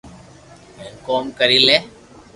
ھين 0.77 0.91
ڪوم 1.05 1.23
ڪري 1.39 1.59
لي 1.67 1.77